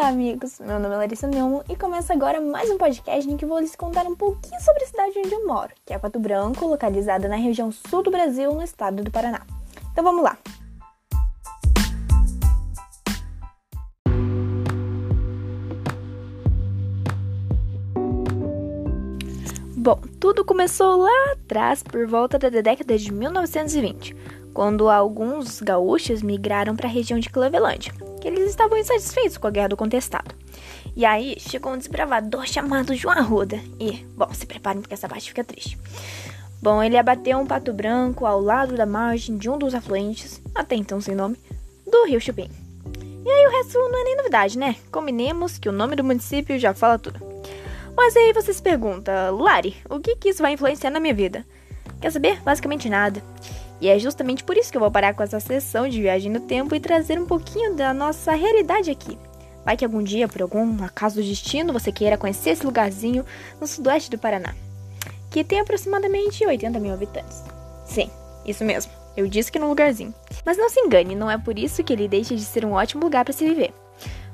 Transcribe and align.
Olá, 0.00 0.08
amigos! 0.08 0.58
Meu 0.58 0.80
nome 0.80 0.94
é 0.94 0.96
Larissa 0.96 1.26
Neumann 1.26 1.62
e 1.68 1.76
começa 1.76 2.14
agora 2.14 2.40
mais 2.40 2.70
um 2.70 2.78
podcast 2.78 3.30
em 3.30 3.36
que 3.36 3.44
vou 3.44 3.60
lhes 3.60 3.76
contar 3.76 4.06
um 4.06 4.16
pouquinho 4.16 4.58
sobre 4.62 4.82
a 4.82 4.86
cidade 4.86 5.18
onde 5.18 5.34
eu 5.34 5.46
moro, 5.46 5.74
que 5.84 5.92
é 5.92 5.98
Pato 5.98 6.18
Branco, 6.18 6.66
localizada 6.66 7.28
na 7.28 7.36
região 7.36 7.70
sul 7.70 8.02
do 8.02 8.10
Brasil, 8.10 8.50
no 8.50 8.62
estado 8.62 9.04
do 9.04 9.10
Paraná. 9.10 9.42
Então 9.92 10.02
vamos 10.02 10.22
lá! 10.22 10.38
Bom, 19.76 20.00
tudo 20.18 20.46
começou 20.46 20.96
lá 20.96 21.32
atrás, 21.32 21.82
por 21.82 22.06
volta 22.06 22.38
da 22.38 22.48
década 22.48 22.96
de 22.96 23.12
1920, 23.12 24.16
quando 24.52 24.88
alguns 24.88 25.60
gaúchos 25.60 26.22
migraram 26.22 26.76
para 26.76 26.88
a 26.88 26.92
região 26.92 27.18
de 27.18 27.30
Cleveland, 27.30 27.92
que 28.20 28.28
eles 28.28 28.50
estavam 28.50 28.78
insatisfeitos 28.78 29.38
com 29.38 29.46
a 29.46 29.50
guerra 29.50 29.68
do 29.68 29.76
contestado. 29.76 30.34
E 30.94 31.04
aí 31.04 31.36
chegou 31.38 31.72
um 31.72 31.78
desbravador 31.78 32.46
chamado 32.46 32.94
João 32.94 33.16
Arruda. 33.16 33.60
E, 33.78 34.04
bom, 34.16 34.32
se 34.32 34.46
preparem 34.46 34.80
porque 34.80 34.94
essa 34.94 35.08
parte 35.08 35.28
fica 35.28 35.44
triste. 35.44 35.78
Bom, 36.60 36.82
ele 36.82 36.98
abateu 36.98 37.38
um 37.38 37.46
pato 37.46 37.72
branco 37.72 38.26
ao 38.26 38.40
lado 38.40 38.76
da 38.76 38.84
margem 38.84 39.38
de 39.38 39.48
um 39.48 39.56
dos 39.56 39.74
afluentes, 39.74 40.42
até 40.54 40.74
então 40.74 41.00
sem 41.00 41.14
nome, 41.14 41.38
do 41.90 42.04
rio 42.04 42.20
Chupim. 42.20 42.50
E 43.24 43.30
aí 43.30 43.46
o 43.46 43.50
resto 43.50 43.78
não 43.78 44.00
é 44.00 44.04
nem 44.04 44.16
novidade, 44.16 44.58
né? 44.58 44.76
Combinemos 44.90 45.58
que 45.58 45.68
o 45.68 45.72
nome 45.72 45.96
do 45.96 46.04
município 46.04 46.58
já 46.58 46.74
fala 46.74 46.98
tudo. 46.98 47.18
Mas 47.96 48.16
aí 48.16 48.32
você 48.32 48.52
se 48.52 48.62
pergunta, 48.62 49.30
Lari, 49.30 49.76
o 49.88 50.00
que, 50.00 50.16
que 50.16 50.30
isso 50.30 50.42
vai 50.42 50.52
influenciar 50.52 50.90
na 50.90 51.00
minha 51.00 51.14
vida? 51.14 51.46
Quer 52.00 52.10
saber? 52.10 52.40
Basicamente 52.42 52.88
nada. 52.88 53.22
E 53.80 53.88
é 53.88 53.98
justamente 53.98 54.44
por 54.44 54.56
isso 54.56 54.70
que 54.70 54.76
eu 54.76 54.80
vou 54.80 54.90
parar 54.90 55.14
com 55.14 55.22
essa 55.22 55.40
sessão 55.40 55.88
de 55.88 56.00
viagem 56.00 56.30
no 56.30 56.40
tempo 56.40 56.74
e 56.74 56.80
trazer 56.80 57.18
um 57.18 57.26
pouquinho 57.26 57.74
da 57.74 57.94
nossa 57.94 58.32
realidade 58.32 58.90
aqui. 58.90 59.18
Vai 59.64 59.76
que 59.76 59.84
algum 59.84 60.02
dia, 60.02 60.28
por 60.28 60.42
algum 60.42 60.82
acaso 60.84 61.16
do 61.16 61.22
destino, 61.22 61.72
você 61.72 61.90
queira 61.90 62.18
conhecer 62.18 62.50
esse 62.50 62.64
lugarzinho 62.64 63.24
no 63.60 63.66
sudoeste 63.66 64.10
do 64.10 64.18
Paraná, 64.18 64.54
que 65.30 65.44
tem 65.44 65.60
aproximadamente 65.60 66.44
80 66.46 66.78
mil 66.78 66.92
habitantes. 66.92 67.42
Sim, 67.84 68.10
isso 68.44 68.64
mesmo, 68.64 68.92
eu 69.16 69.26
disse 69.26 69.50
que 69.50 69.58
no 69.58 69.68
lugarzinho. 69.68 70.14
Mas 70.44 70.56
não 70.56 70.68
se 70.68 70.80
engane, 70.80 71.14
não 71.14 71.30
é 71.30 71.38
por 71.38 71.58
isso 71.58 71.84
que 71.84 71.92
ele 71.92 72.08
deixa 72.08 72.34
de 72.34 72.42
ser 72.42 72.64
um 72.64 72.72
ótimo 72.72 73.04
lugar 73.04 73.24
para 73.24 73.34
se 73.34 73.44
viver. 73.44 73.72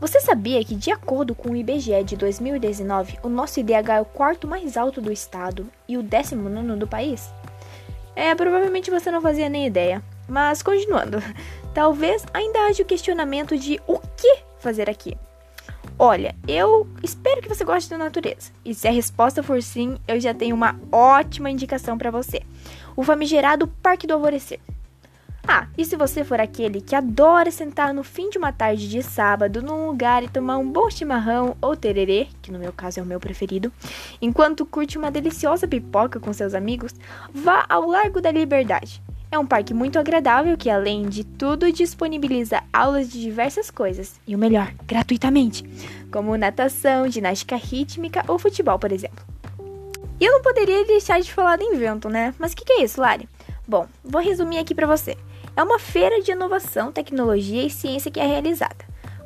Você 0.00 0.20
sabia 0.20 0.64
que, 0.64 0.76
de 0.76 0.92
acordo 0.92 1.34
com 1.34 1.50
o 1.50 1.56
IBGE 1.56 2.04
de 2.04 2.16
2019, 2.16 3.18
o 3.22 3.28
nosso 3.28 3.58
IDH 3.58 3.90
é 3.90 4.00
o 4.00 4.04
quarto 4.04 4.46
mais 4.46 4.76
alto 4.76 5.00
do 5.00 5.10
estado 5.10 5.66
e 5.88 5.98
o 5.98 6.02
décimo 6.04 6.48
nono 6.48 6.76
do 6.76 6.86
país? 6.86 7.28
É, 8.18 8.34
provavelmente 8.34 8.90
você 8.90 9.12
não 9.12 9.22
fazia 9.22 9.48
nem 9.48 9.64
ideia. 9.64 10.02
Mas 10.28 10.60
continuando, 10.60 11.22
talvez 11.72 12.26
ainda 12.34 12.66
haja 12.66 12.82
o 12.82 12.86
questionamento 12.86 13.56
de 13.56 13.80
o 13.86 14.00
que 14.00 14.40
fazer 14.58 14.90
aqui. 14.90 15.16
Olha, 15.96 16.34
eu 16.48 16.84
espero 17.00 17.40
que 17.40 17.48
você 17.48 17.64
goste 17.64 17.88
da 17.88 17.96
natureza. 17.96 18.50
E 18.64 18.74
se 18.74 18.88
a 18.88 18.90
resposta 18.90 19.40
for 19.40 19.62
sim, 19.62 19.96
eu 20.08 20.18
já 20.18 20.34
tenho 20.34 20.56
uma 20.56 20.74
ótima 20.90 21.48
indicação 21.48 21.96
para 21.96 22.10
você: 22.10 22.42
o 22.96 23.04
famigerado 23.04 23.68
Parque 23.68 24.04
do 24.04 24.14
Alvorecer. 24.14 24.58
Ah, 25.50 25.66
e 25.78 25.84
se 25.86 25.96
você 25.96 26.22
for 26.24 26.38
aquele 26.38 26.78
que 26.78 26.94
adora 26.94 27.50
sentar 27.50 27.94
no 27.94 28.04
fim 28.04 28.28
de 28.28 28.36
uma 28.36 28.52
tarde 28.52 28.86
de 28.86 29.02
sábado 29.02 29.62
num 29.62 29.86
lugar 29.86 30.22
e 30.22 30.28
tomar 30.28 30.58
um 30.58 30.70
bom 30.70 30.90
chimarrão 30.90 31.56
ou 31.58 31.74
tererê, 31.74 32.28
que 32.42 32.52
no 32.52 32.58
meu 32.58 32.70
caso 32.70 33.00
é 33.00 33.02
o 33.02 33.06
meu 33.06 33.18
preferido, 33.18 33.72
enquanto 34.20 34.66
curte 34.66 34.98
uma 34.98 35.10
deliciosa 35.10 35.66
pipoca 35.66 36.20
com 36.20 36.34
seus 36.34 36.52
amigos, 36.52 36.94
vá 37.32 37.64
ao 37.66 37.86
Largo 37.88 38.20
da 38.20 38.30
Liberdade. 38.30 39.02
É 39.30 39.38
um 39.38 39.46
parque 39.46 39.72
muito 39.72 39.98
agradável 39.98 40.54
que, 40.54 40.68
além 40.68 41.08
de 41.08 41.24
tudo, 41.24 41.72
disponibiliza 41.72 42.62
aulas 42.70 43.08
de 43.08 43.18
diversas 43.18 43.70
coisas, 43.70 44.20
e 44.26 44.34
o 44.34 44.38
melhor, 44.38 44.70
gratuitamente, 44.86 45.64
como 46.12 46.36
natação, 46.36 47.10
ginástica 47.10 47.56
rítmica 47.56 48.22
ou 48.28 48.38
futebol, 48.38 48.78
por 48.78 48.92
exemplo. 48.92 49.24
E 50.20 50.26
eu 50.26 50.32
não 50.32 50.42
poderia 50.42 50.84
deixar 50.84 51.20
de 51.20 51.32
falar 51.32 51.56
do 51.56 51.64
invento, 51.64 52.10
né? 52.10 52.34
Mas 52.38 52.52
o 52.52 52.56
que, 52.56 52.66
que 52.66 52.72
é 52.72 52.84
isso, 52.84 53.00
Lari? 53.00 53.26
Bom, 53.66 53.86
vou 54.04 54.20
resumir 54.20 54.58
aqui 54.58 54.74
para 54.74 54.86
você. 54.86 55.16
É 55.58 55.62
uma 55.64 55.80
feira 55.80 56.22
de 56.22 56.30
inovação, 56.30 56.92
tecnologia 56.92 57.64
e 57.64 57.68
ciência 57.68 58.12
que 58.12 58.20
é 58.20 58.24
realizada. 58.24 58.76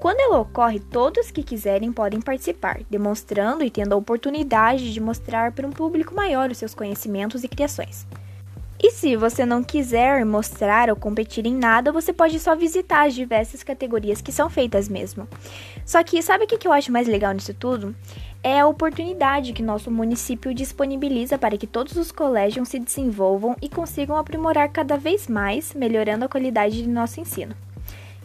Quando 0.00 0.18
ela 0.18 0.40
ocorre, 0.40 0.80
todos 0.80 1.30
que 1.30 1.40
quiserem 1.40 1.92
podem 1.92 2.20
participar, 2.20 2.80
demonstrando 2.90 3.62
e 3.62 3.70
tendo 3.70 3.92
a 3.92 3.96
oportunidade 3.96 4.92
de 4.92 5.00
mostrar 5.00 5.52
para 5.52 5.64
um 5.64 5.70
público 5.70 6.16
maior 6.16 6.50
os 6.50 6.58
seus 6.58 6.74
conhecimentos 6.74 7.44
e 7.44 7.48
criações. 7.48 8.08
E 8.82 8.90
se 8.90 9.14
você 9.14 9.46
não 9.46 9.62
quiser 9.62 10.24
mostrar 10.26 10.90
ou 10.90 10.96
competir 10.96 11.46
em 11.46 11.54
nada, 11.54 11.92
você 11.92 12.12
pode 12.12 12.40
só 12.40 12.56
visitar 12.56 13.06
as 13.06 13.14
diversas 13.14 13.62
categorias 13.62 14.20
que 14.20 14.32
são 14.32 14.50
feitas 14.50 14.88
mesmo. 14.88 15.28
Só 15.84 16.02
que 16.02 16.20
sabe 16.20 16.42
o 16.42 16.46
que 16.48 16.66
eu 16.66 16.72
acho 16.72 16.90
mais 16.90 17.06
legal 17.06 17.32
nisso 17.32 17.54
tudo? 17.54 17.94
É 18.46 18.60
a 18.60 18.66
oportunidade 18.68 19.52
que 19.52 19.60
nosso 19.60 19.90
município 19.90 20.54
disponibiliza 20.54 21.36
para 21.36 21.58
que 21.58 21.66
todos 21.66 21.96
os 21.96 22.12
colégios 22.12 22.68
se 22.68 22.78
desenvolvam 22.78 23.56
e 23.60 23.68
consigam 23.68 24.16
aprimorar 24.16 24.68
cada 24.68 24.96
vez 24.96 25.26
mais, 25.26 25.74
melhorando 25.74 26.24
a 26.24 26.28
qualidade 26.28 26.80
de 26.80 26.88
nosso 26.88 27.18
ensino. 27.18 27.56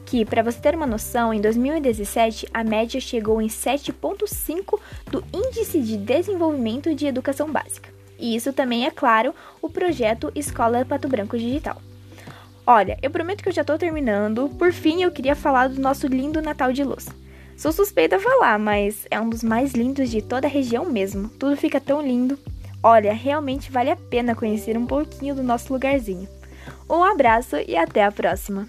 Que, 0.06 0.24
para 0.24 0.44
você 0.44 0.60
ter 0.60 0.76
uma 0.76 0.86
noção, 0.86 1.34
em 1.34 1.42
2017 1.42 2.48
a 2.54 2.64
média 2.64 3.02
chegou 3.02 3.42
em 3.42 3.48
7,5 3.48 4.80
do 5.10 5.24
Índice 5.34 5.81
de 5.81 5.98
Desenvolvimento 5.98 6.94
de 6.94 7.08
Educação 7.08 7.52
Básica. 7.52 7.90
E 8.20 8.36
isso 8.36 8.54
também 8.54 8.86
é, 8.86 8.92
claro, 8.92 9.34
o 9.60 9.72
projeto 9.72 10.31
Escola 10.36 10.86
Pato 10.86 11.08
Branco 11.08 11.36
Digital. 11.36 11.81
Olha, 12.68 12.96
eu 13.02 13.10
prometo 13.10 13.42
que 13.42 13.50
eu 13.50 13.54
já 13.54 13.62
estou 13.62 13.80
terminando. 13.80 14.50
Por 14.50 14.72
fim, 14.72 15.02
eu 15.02 15.10
queria 15.10 15.36
falar 15.36 15.68
do 15.68 15.81
nosso 15.81 16.06
lindo 16.06 16.44
Natal 16.44 16.72
de 16.72 16.84
Luz. 16.84 17.08
Sou 17.62 17.72
suspeita 17.72 18.16
a 18.16 18.20
falar, 18.20 18.58
mas 18.58 19.06
é 19.12 19.22
um 19.22 19.30
dos 19.30 19.44
mais 19.44 19.74
lindos 19.74 20.10
de 20.10 20.20
toda 20.20 20.48
a 20.48 20.50
região 20.50 20.84
mesmo. 20.84 21.30
Tudo 21.30 21.56
fica 21.56 21.80
tão 21.80 22.02
lindo. 22.02 22.36
Olha, 22.82 23.14
realmente 23.14 23.72
vale 23.72 23.92
a 23.92 23.96
pena 23.96 24.34
conhecer 24.34 24.76
um 24.76 24.88
pouquinho 24.88 25.36
do 25.36 25.44
nosso 25.44 25.72
lugarzinho. 25.72 26.28
Um 26.90 27.04
abraço 27.04 27.58
e 27.58 27.78
até 27.78 28.04
a 28.04 28.12
próxima! 28.12 28.68